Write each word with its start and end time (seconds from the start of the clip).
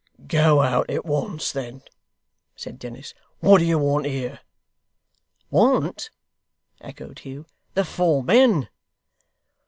'Go 0.25 0.63
out 0.63 0.89
at 0.89 1.05
once, 1.05 1.51
then,' 1.51 1.83
said 2.55 2.79
Dennis. 2.79 3.13
'What 3.39 3.59
do 3.59 3.65
you 3.65 3.77
want 3.77 4.07
here?' 4.07 4.39
'Want!' 5.51 6.09
echoed 6.81 7.19
Hugh. 7.19 7.45
'The 7.75 7.85
four 7.85 8.23
men. 8.23 8.67